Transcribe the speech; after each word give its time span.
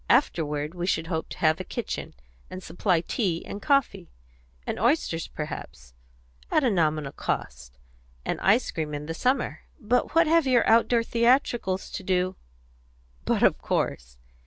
Afterward 0.09 0.73
we 0.73 0.87
should 0.87 1.05
hope 1.05 1.29
to 1.29 1.37
have 1.37 1.59
a 1.59 1.63
kitchen, 1.63 2.15
and 2.49 2.63
supply 2.63 3.01
tea 3.01 3.45
and 3.45 3.61
coffee 3.61 4.09
and 4.65 4.79
oysters, 4.79 5.27
perhaps 5.27 5.93
at 6.49 6.63
a 6.63 6.71
nominal 6.71 7.11
cost; 7.11 7.77
and 8.25 8.41
ice 8.41 8.71
cream 8.71 8.95
in 8.95 9.05
the 9.05 9.13
summer." 9.13 9.59
"But 9.79 10.15
what 10.15 10.25
have 10.25 10.47
your 10.47 10.67
outdoor 10.67 11.03
theatricals 11.03 11.91
to 11.91 12.01
do 12.01 12.35
But 13.25 13.43
of 13.43 13.59
course. 13.59 14.17